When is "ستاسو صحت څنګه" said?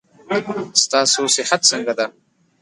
0.83-1.93